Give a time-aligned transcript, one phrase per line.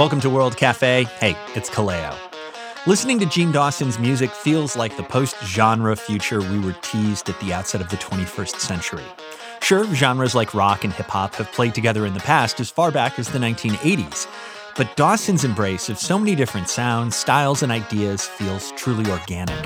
[0.00, 1.04] Welcome to World Cafe.
[1.20, 2.16] Hey, it's Kallao.
[2.86, 7.38] Listening to Jean Dawson's music feels like the post genre future we were teased at
[7.38, 9.04] the outset of the 21st century.
[9.60, 12.90] Sure, genres like rock and hip hop have played together in the past as far
[12.90, 14.26] back as the 1980s,
[14.74, 19.58] but Dawson's embrace of so many different sounds, styles, and ideas feels truly organic.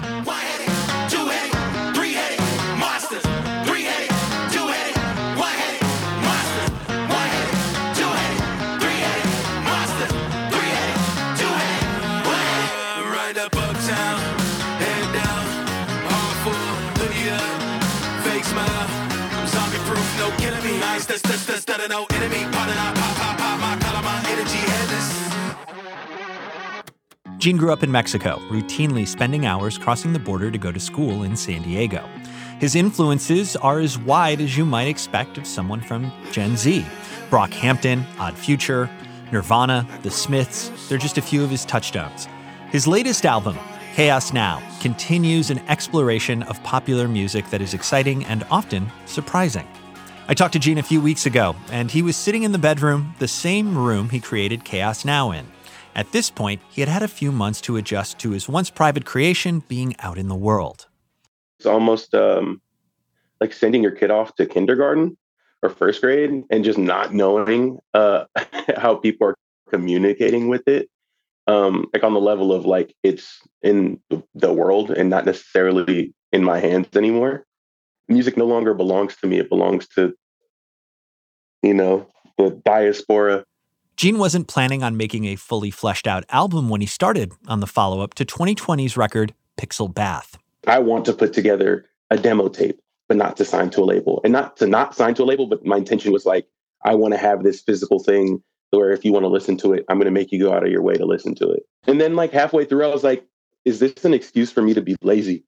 [27.39, 31.25] Jean grew up in Mexico, routinely spending hours crossing the border to go to school
[31.25, 32.08] in San Diego.
[32.61, 36.86] His influences are as wide as you might expect of someone from Gen Z.
[37.28, 38.89] Brockhampton, Odd Future,
[39.33, 42.28] Nirvana, The Smiths, they're just a few of his touchstones.
[42.70, 43.58] His latest album,
[43.95, 49.67] Chaos Now, continues an exploration of popular music that is exciting and often surprising.
[50.27, 53.14] I talked to Jean a few weeks ago, and he was sitting in the bedroom,
[53.19, 55.47] the same room he created Chaos Now in.
[55.94, 59.05] At this point, he had had a few months to adjust to his once private
[59.05, 60.86] creation being out in the world.
[61.58, 62.62] It's almost um,
[63.39, 65.19] like sending your kid off to kindergarten
[65.62, 68.25] or first grade and just not knowing uh,
[68.78, 69.36] how people are
[69.69, 70.89] communicating with it.
[71.47, 74.00] Um, like on the level of like it's in
[74.34, 77.45] the world and not necessarily in my hands anymore.
[78.09, 79.39] Music no longer belongs to me.
[79.39, 80.15] It belongs to,
[81.63, 82.07] you know,
[82.39, 83.45] the diaspora
[83.97, 87.67] Jean wasn't planning on making a fully fleshed out album when he started on the
[87.67, 90.37] follow up to 2020's record, Pixel Bath.
[90.67, 94.21] I want to put together a demo tape, but not to sign to a label.
[94.25, 96.49] And not to not sign to a label, but my intention was like,
[96.85, 99.85] I want to have this physical thing where if you want to listen to it,
[99.89, 101.63] I'm going to make you go out of your way to listen to it.
[101.87, 103.25] And then, like, halfway through, I was like,
[103.65, 105.45] is this an excuse for me to be lazy?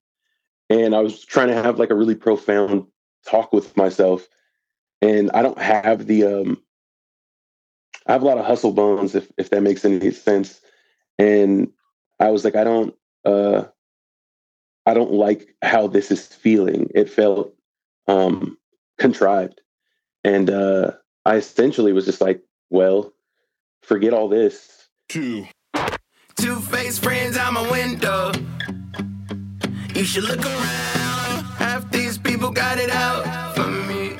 [0.68, 2.86] And I was trying to have like a really profound
[3.26, 4.26] talk with myself.
[5.02, 6.62] And I don't have the um
[8.06, 10.60] I have a lot of hustle bones, if if that makes any sense.
[11.18, 11.70] And
[12.20, 12.94] I was like, I don't,
[13.24, 13.64] uh,
[14.84, 16.90] I don't like how this is feeling.
[16.94, 17.54] It felt
[18.06, 18.58] um,
[18.98, 19.60] contrived,
[20.24, 20.92] and uh,
[21.24, 23.12] I essentially was just like, well,
[23.82, 24.88] forget all this.
[25.08, 25.46] Two,
[26.36, 28.32] two face friends out my window.
[29.96, 31.44] You should look around.
[31.56, 34.14] Half these people got it out for me.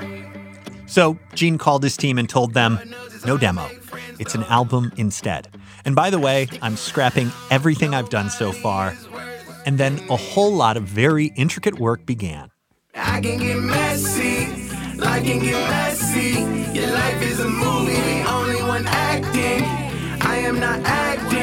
[0.87, 2.81] So Jean called his team and told them
[3.27, 3.69] no demo.
[4.19, 5.49] It's an album instead.
[5.85, 8.97] And by the way, I'm scrapping everything I've done so far.
[9.67, 12.51] And then a whole lot of very intricate work began.
[12.95, 14.47] I can get messy,
[14.97, 16.41] life can get messy.
[16.73, 19.63] Your life is a movie, the only one acting.
[20.23, 21.36] I am not acting,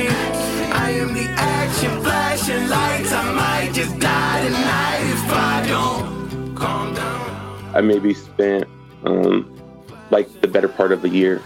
[1.04, 3.12] The action, flashing lights.
[3.12, 7.76] I might just die tonight if I don't calm down.
[7.76, 8.64] I maybe spent
[9.04, 9.54] um,
[10.12, 11.42] like the better part of the year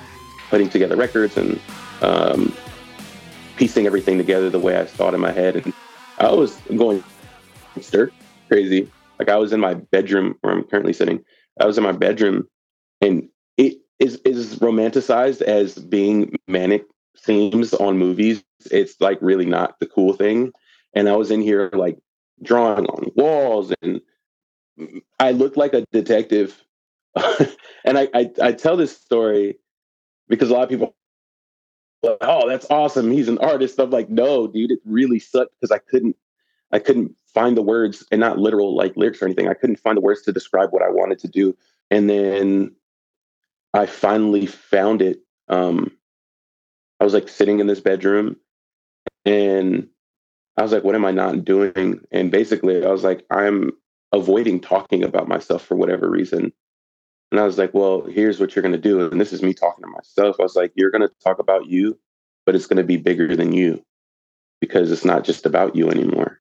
[0.51, 1.59] putting together records and
[2.03, 2.53] um,
[3.55, 5.55] piecing everything together the way I thought in my head.
[5.55, 5.73] And
[6.19, 7.03] I was going
[7.81, 8.11] stir
[8.47, 8.87] crazy.
[9.17, 11.25] Like I was in my bedroom where I'm currently sitting.
[11.59, 12.47] I was in my bedroom
[13.01, 16.85] and it is is romanticized as being manic
[17.19, 18.43] themes on movies.
[18.71, 20.51] It's like really not the cool thing.
[20.93, 21.99] And I was in here like
[22.41, 24.01] drawing on walls and
[25.19, 26.63] I looked like a detective.
[27.85, 29.57] and I, I, I tell this story
[30.27, 30.95] because a lot of people
[32.03, 33.11] like, oh, that's awesome.
[33.11, 33.79] He's an artist.
[33.79, 36.15] I'm like, no, dude, it really sucked because I couldn't
[36.71, 39.47] I couldn't find the words and not literal like lyrics or anything.
[39.47, 41.55] I couldn't find the words to describe what I wanted to do.
[41.89, 42.75] And then
[43.73, 45.21] I finally found it.
[45.47, 45.96] Um,
[46.99, 48.37] I was like sitting in this bedroom
[49.25, 49.87] and
[50.57, 52.01] I was like, what am I not doing?
[52.11, 53.71] And basically I was like, I'm
[54.11, 56.51] avoiding talking about myself for whatever reason.
[57.31, 59.01] And I was like, well, here's what you're going to do.
[59.01, 60.37] And this is me talking to myself.
[60.39, 61.99] I was like, you're going to talk about you,
[62.45, 63.83] but it's going to be bigger than you
[64.61, 66.39] because it's not just about you anymore.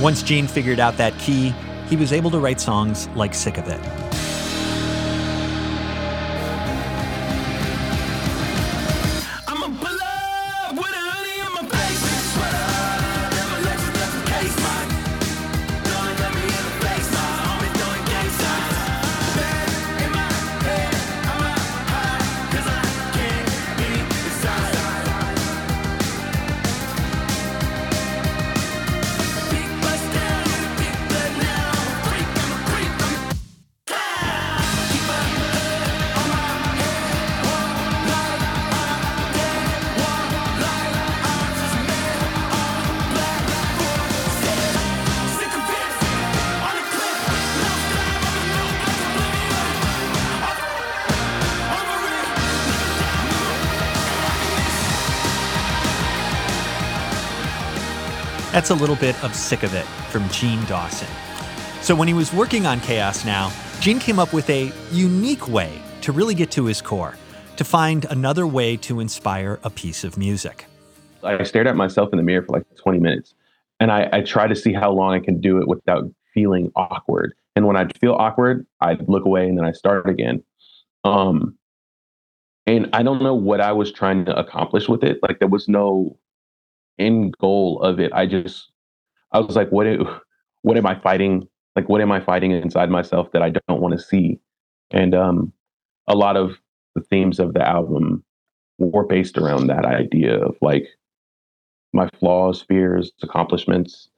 [0.00, 1.54] Once Jean figured out that key,
[1.88, 4.05] he was able to write songs like Sick of It.
[58.66, 61.06] That's a little bit of Sick of It from Jean Dawson.
[61.82, 65.80] So when he was working on Chaos Now, Jean came up with a unique way
[66.00, 67.14] to really get to his core,
[67.58, 70.66] to find another way to inspire a piece of music.
[71.22, 73.34] I stared at myself in the mirror for like 20 minutes
[73.78, 77.34] and I, I try to see how long I can do it without feeling awkward.
[77.54, 80.42] And when I'd feel awkward, I'd look away and then I start again.
[81.04, 81.56] Um,
[82.66, 85.20] and I don't know what I was trying to accomplish with it.
[85.22, 86.18] Like there was no
[86.98, 88.12] end goal of it.
[88.12, 88.70] I just,
[89.32, 89.86] I was like, what,
[90.62, 91.48] what am I fighting?
[91.74, 94.38] Like, what am I fighting inside myself that I don't want to see?
[94.90, 95.52] And um,
[96.08, 96.58] a lot of
[96.94, 98.24] the themes of the album
[98.78, 100.86] were based around that idea of like
[101.92, 104.08] my flaws, fears, accomplishments,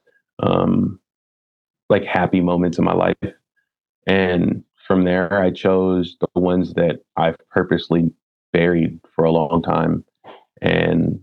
[0.43, 0.99] um,
[1.89, 3.17] like happy moments in my life.
[4.07, 8.11] And from there, I chose the ones that I've purposely
[8.53, 10.03] buried for a long time.
[10.61, 11.21] And,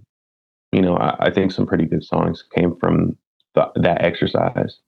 [0.73, 3.17] you know, I, I think some pretty good songs came from
[3.55, 4.79] the, that exercise.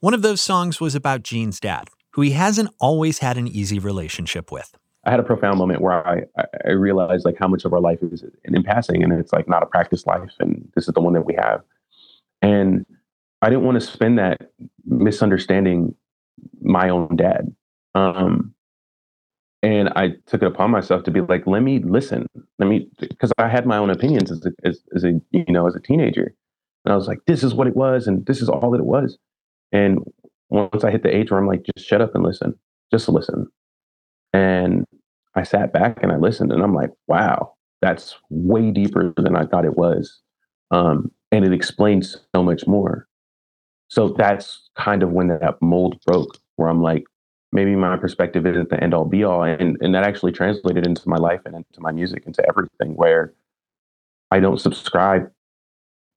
[0.00, 3.78] One of those songs was about Jean's dad, who he hasn't always had an easy
[3.78, 4.74] relationship with.
[5.04, 6.22] I had a profound moment where I,
[6.66, 9.62] I realized like how much of our life is in passing and it's like not
[9.62, 11.62] a practice life and this is the one that we have.
[12.42, 12.84] And
[13.40, 14.50] I didn't want to spend that
[14.84, 15.94] misunderstanding
[16.60, 17.54] my own dad.
[17.94, 18.54] Um,
[19.62, 22.26] and I took it upon myself to be like, let me listen.
[22.58, 25.66] Let me, because I had my own opinions as a, as, as a, you know,
[25.66, 26.34] as a teenager.
[26.84, 28.86] And I was like, this is what it was, and this is all that it
[28.86, 29.18] was.
[29.72, 29.98] And
[30.48, 32.54] once I hit the age where I'm like, just shut up and listen,
[32.90, 33.48] just listen.
[34.32, 34.84] And
[35.34, 39.44] I sat back and I listened and I'm like, wow, that's way deeper than I
[39.44, 40.20] thought it was.
[40.70, 43.06] Um, and it explains so much more.
[43.88, 47.04] So that's kind of when that mold broke, where I'm like,
[47.52, 49.42] maybe my perspective isn't the end all be all.
[49.42, 53.32] And, and that actually translated into my life and into my music, into everything, where
[54.30, 55.30] I don't subscribe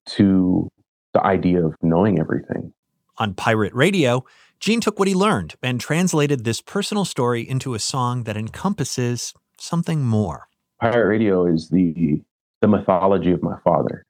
[0.07, 0.69] to
[1.13, 2.73] the idea of knowing everything.
[3.17, 4.25] On pirate radio,
[4.59, 9.33] Jean took what he learned and translated this personal story into a song that encompasses
[9.59, 10.47] something more.
[10.79, 12.21] Pirate Radio is the
[12.61, 14.05] the mythology of my father,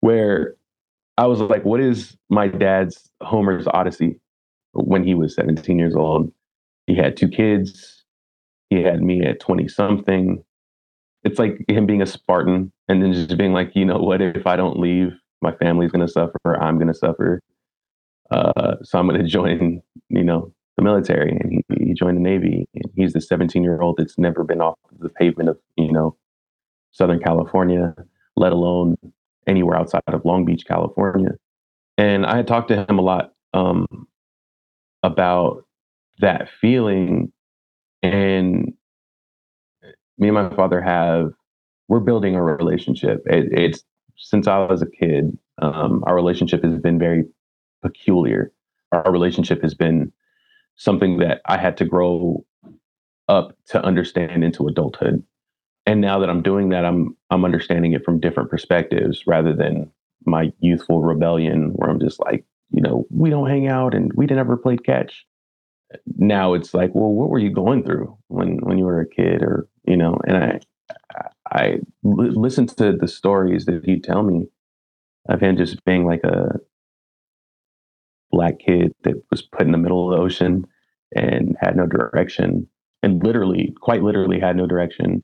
[0.00, 0.56] where
[1.16, 4.20] I was like, what is my dad's Homer's Odyssey
[4.72, 6.32] when he was 17 years old?
[6.88, 8.02] He had two kids.
[8.70, 10.42] He had me at 20 something.
[11.22, 14.46] It's like him being a Spartan and then just being like, you know what, if
[14.46, 15.12] I don't leave,
[15.42, 16.56] my family's going to suffer.
[16.58, 17.40] I'm going to suffer.
[18.30, 21.32] Uh, so I'm going to join, you know, the military.
[21.32, 22.66] And he, he joined the Navy.
[22.74, 26.16] And he's the 17 year old that's never been off the pavement of, you know,
[26.92, 27.94] Southern California,
[28.36, 28.96] let alone
[29.46, 31.32] anywhere outside of Long Beach, California.
[31.98, 34.06] And I had talked to him a lot um,
[35.02, 35.64] about
[36.20, 37.32] that feeling.
[38.02, 38.72] And
[40.18, 41.32] me and my father have,
[41.88, 43.22] we're building a relationship.
[43.26, 43.84] It, it's
[44.16, 47.24] since I was a kid, um, our relationship has been very
[47.82, 48.52] peculiar.
[48.92, 50.12] Our relationship has been
[50.76, 52.44] something that I had to grow
[53.28, 55.22] up to understand into adulthood.
[55.86, 59.90] And now that I'm doing that, I'm I'm understanding it from different perspectives rather than
[60.26, 64.26] my youthful rebellion where I'm just like, you know, we don't hang out and we
[64.26, 65.26] never played catch.
[66.16, 69.42] Now it's like, well, what were you going through when when you were a kid,
[69.42, 70.18] or you know?
[70.26, 70.60] And I
[71.50, 74.48] I listened to the stories that he'd tell me
[75.28, 76.58] of him just being like a
[78.30, 80.66] black kid that was put in the middle of the ocean
[81.14, 82.66] and had no direction
[83.02, 85.22] and literally quite literally had no direction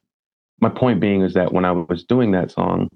[0.60, 2.88] my point being is that when i was doing that song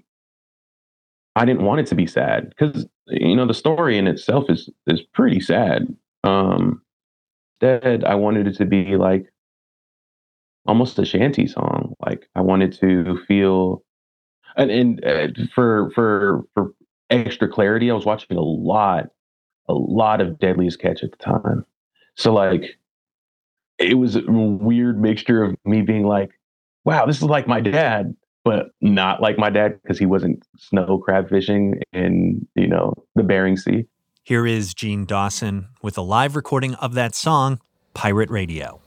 [1.35, 4.69] i didn't want it to be sad because you know the story in itself is
[4.87, 5.87] is pretty sad
[6.23, 6.81] um
[7.61, 9.25] instead i wanted it to be like
[10.67, 13.83] almost a shanty song like i wanted to feel
[14.55, 16.73] and, and uh, for for for
[17.09, 19.07] extra clarity i was watching a lot
[19.69, 21.63] a lot of Deadliest Catch at the time.
[22.15, 22.77] So like
[23.77, 26.31] it was a weird mixture of me being like,
[26.83, 28.13] wow, this is like my dad,
[28.43, 33.23] but not like my dad because he wasn't snow crab fishing in, you know, the
[33.23, 33.85] Bering Sea.
[34.29, 37.59] Here is Jean Dawson with a live recording of that song,
[37.95, 38.79] Pirate Radio.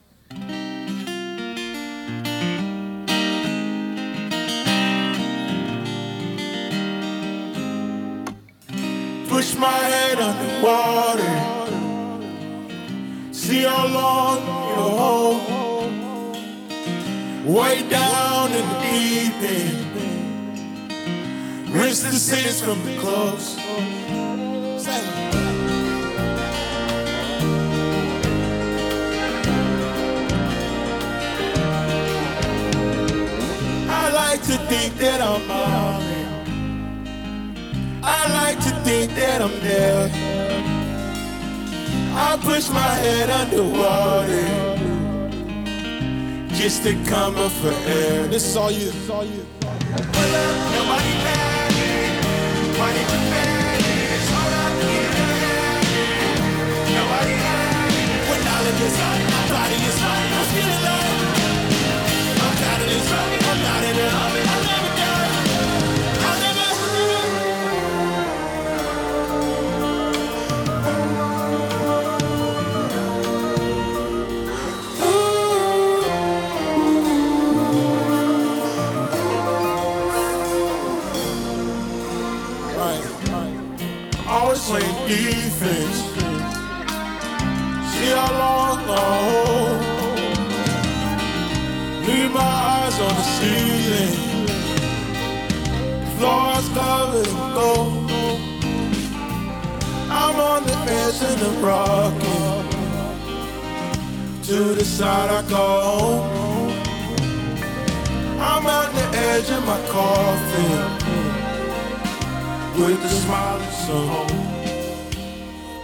[9.27, 11.35] push my head underwater.
[13.33, 14.39] See how long
[14.71, 15.43] it'll hold.
[17.45, 19.95] Way down in the deep end.
[21.75, 22.93] Rinse the sins from the.
[34.43, 36.03] Like to think that I'm out.
[38.03, 40.11] I like to think that I'm there.
[42.15, 44.77] I push my head underwater
[46.55, 48.27] just to come up for air.
[48.27, 48.87] This is all you.
[48.87, 49.47] This is all you.
[49.63, 51.13] Nobody.
[52.79, 53.85] Why did you panic?
[54.35, 55.23] Hold up, yeah.
[56.97, 58.29] Nobody panic.
[58.29, 60.33] When knowledge is on my body is fine.
[60.35, 61.11] I'm feeling like
[62.43, 63.42] I'm out of this.
[63.63, 64.82] Not in it.
[109.43, 114.27] Edge of my coffin hmm, with a smiling soul.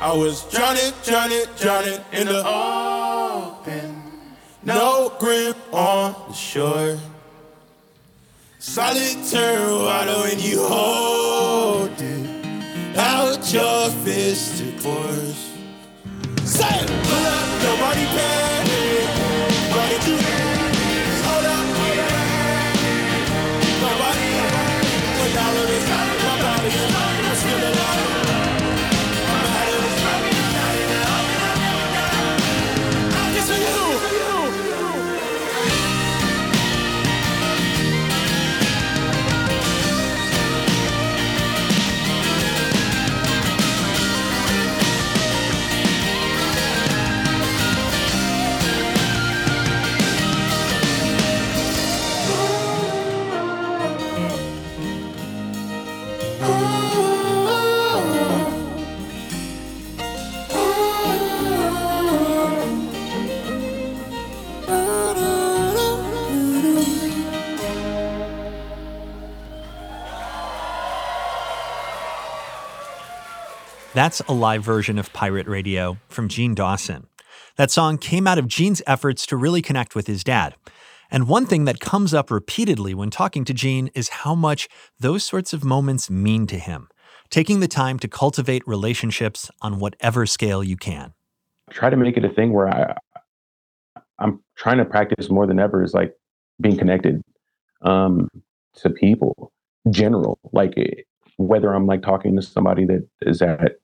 [0.00, 4.02] I was drowning, drowning, drowning in the open.
[4.62, 6.98] No grip on the shore.
[8.58, 12.96] Solitary water when you hold it.
[12.96, 15.52] Out your fist it pours.
[16.44, 16.86] Say!
[16.86, 18.57] Pull up, nobody panic.
[73.98, 77.08] That's a live version of Pirate Radio from Jean Dawson.
[77.56, 80.54] That song came out of Jean's efforts to really connect with his dad.
[81.10, 84.68] And one thing that comes up repeatedly when talking to Jean is how much
[85.00, 86.86] those sorts of moments mean to him,
[87.28, 91.12] taking the time to cultivate relationships on whatever scale you can.
[91.68, 92.96] try to make it a thing where I
[94.20, 96.14] I'm trying to practice more than ever is like
[96.60, 97.20] being connected
[97.82, 98.28] um
[98.76, 99.50] to people
[99.90, 100.76] general like
[101.36, 103.78] whether I'm like talking to somebody that is at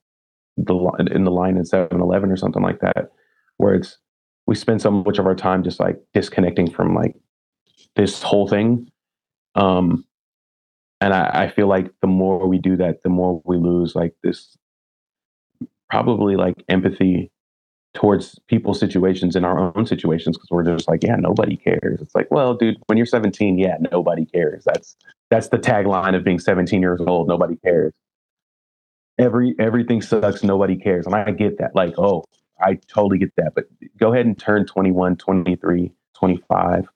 [0.56, 0.74] the
[1.12, 3.10] in the line in 7-Eleven or something like that
[3.56, 3.98] where it's
[4.46, 7.16] we spend so much of our time just like disconnecting from like
[7.96, 8.90] this whole thing
[9.54, 10.04] um
[11.00, 14.14] and I, I feel like the more we do that the more we lose like
[14.22, 14.56] this
[15.90, 17.30] probably like empathy
[17.94, 22.00] towards people's situations in our own situations because we're just like, yeah, nobody cares.
[22.00, 24.64] It's like, well, dude, when you're 17, yeah, nobody cares.
[24.64, 24.96] That's
[25.30, 27.28] that's the tagline of being 17 years old.
[27.28, 27.92] Nobody cares.
[29.18, 30.42] Every everything sucks.
[30.42, 31.74] Nobody cares, and I get that.
[31.74, 32.24] Like, oh,
[32.60, 33.52] I totally get that.
[33.54, 33.66] But
[33.96, 36.88] go ahead and turn 21, 23, 25.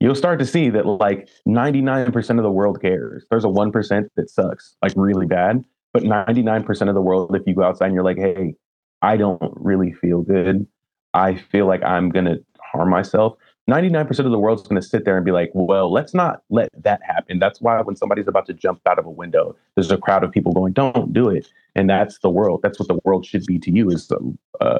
[0.00, 3.24] You'll start to see that like 99% of the world cares.
[3.30, 5.64] There's a 1% that sucks, like really bad.
[5.92, 8.56] But 99% of the world, if you go outside and you're like, hey,
[9.00, 10.66] I don't really feel good.
[11.14, 13.34] I feel like I'm going to harm myself.
[13.68, 16.68] 99% of the world's going to sit there and be like, well, let's not let
[16.82, 17.38] that happen.
[17.38, 20.32] That's why when somebody's about to jump out of a window, there's a crowd of
[20.32, 21.48] people going, don't do it.
[21.74, 22.60] And that's the world.
[22.62, 24.78] That's what the world should be to you is a, a,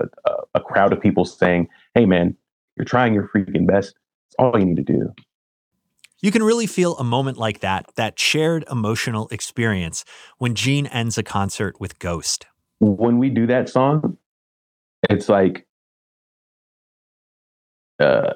[0.54, 2.36] a crowd of people saying, hey, man,
[2.76, 3.94] you're trying your freaking best.
[4.28, 5.14] It's all you need to do.
[6.20, 10.04] You can really feel a moment like that, that shared emotional experience,
[10.38, 12.46] when Jean ends a concert with Ghost.
[12.80, 14.18] When we do that song,
[15.10, 15.66] it's like,
[17.98, 18.34] uh,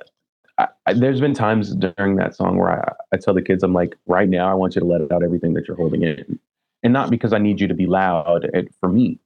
[0.59, 3.73] I, I, there's been times during that song where I, I tell the kids, I'm
[3.73, 6.38] like, right now, I want you to let out everything that you're holding in.
[6.83, 8.45] And not because I need you to be loud.
[8.53, 9.19] It, for me,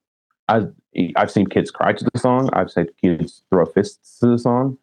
[0.48, 0.72] I've,
[1.16, 2.50] I've seen kids cry to the song.
[2.52, 4.78] I've seen kids throw fists to the song.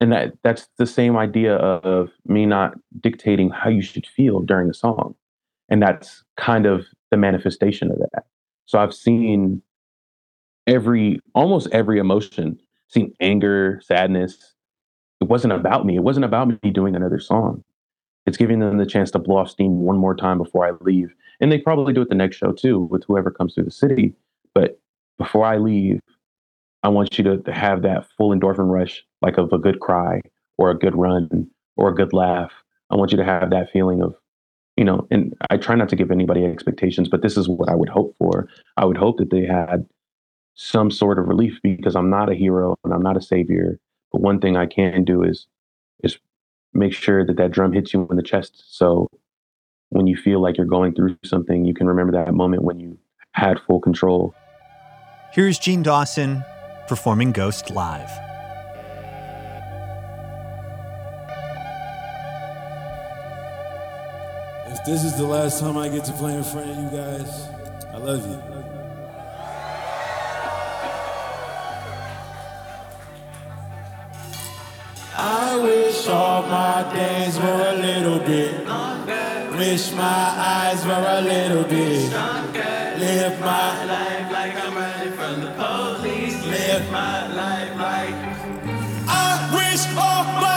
[0.00, 4.68] And that that's the same idea of me not dictating how you should feel during
[4.68, 5.14] the song.
[5.70, 8.26] And that's kind of the manifestation of that.
[8.66, 9.62] So I've seen
[10.66, 14.55] every almost every emotion, seen anger, sadness,
[15.20, 15.96] it wasn't about me.
[15.96, 17.64] It wasn't about me doing another song.
[18.26, 21.14] It's giving them the chance to blow off steam one more time before I leave.
[21.40, 24.14] And they probably do it the next show too with whoever comes through the city.
[24.54, 24.80] But
[25.18, 26.00] before I leave,
[26.82, 30.20] I want you to, to have that full endorphin rush, like of a good cry
[30.58, 32.52] or a good run or a good laugh.
[32.90, 34.14] I want you to have that feeling of,
[34.76, 37.74] you know, and I try not to give anybody expectations, but this is what I
[37.74, 38.48] would hope for.
[38.76, 39.86] I would hope that they had
[40.54, 43.78] some sort of relief because I'm not a hero and I'm not a savior.
[44.16, 45.46] But one thing I can do is
[46.02, 46.16] is
[46.72, 48.64] make sure that that drum hits you in the chest.
[48.74, 49.10] So
[49.90, 52.96] when you feel like you're going through something, you can remember that moment when you
[53.32, 54.34] had full control.
[55.32, 56.42] Here's Jean Dawson
[56.88, 58.08] performing Ghost live.
[64.68, 67.48] If this is the last time I get to play in front of you guys,
[67.92, 68.55] I love you.
[76.06, 78.66] Wish all my days were a little bit.
[78.66, 79.50] longer.
[79.58, 82.10] Wish my eyes were a little bit.
[82.10, 82.94] stronger.
[82.98, 86.44] Live my life like I'm running from the police.
[86.46, 88.14] Live my life like.
[89.08, 90.55] I wish all my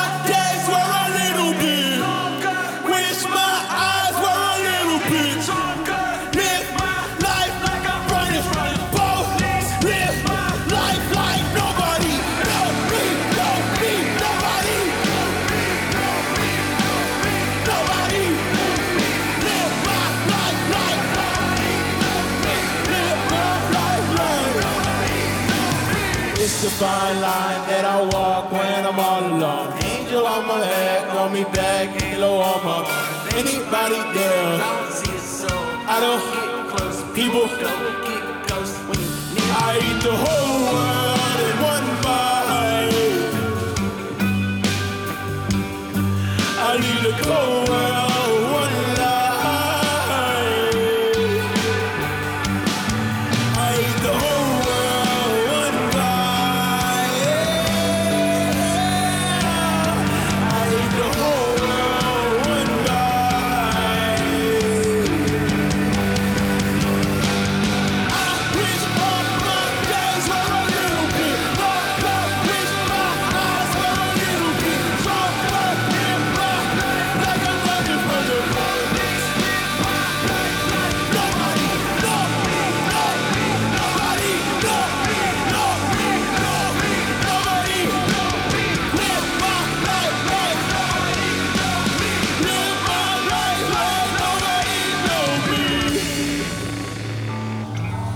[26.41, 29.73] It's the fine line that I walk when I'm all alone.
[29.83, 32.79] Angel on my head, want me back, halo on my.
[33.35, 34.61] Anybody there?
[35.93, 36.23] I don't.
[36.33, 37.03] Get close.
[37.13, 37.45] People.
[39.51, 43.39] I eat the whole world in one bite.
[46.67, 47.98] I need the cold world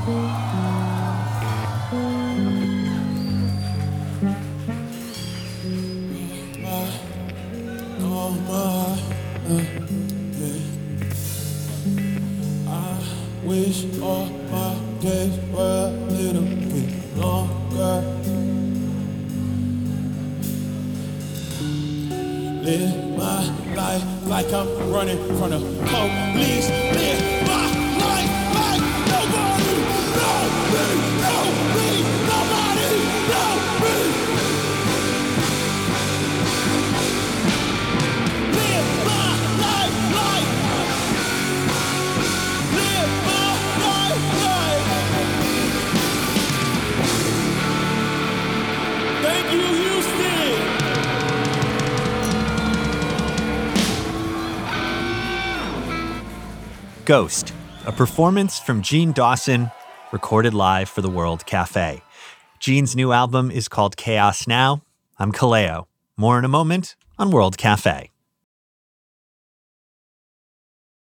[0.06, 0.53] Oh
[57.06, 57.54] Ghost,
[57.86, 59.70] a performance from Jean Dawson,
[60.14, 62.02] recorded live for the World Cafe.
[62.60, 64.84] Jean's new album is called Chaos Now.
[65.20, 65.88] I'm Kallao.
[66.16, 68.13] More in a moment on World Cafe.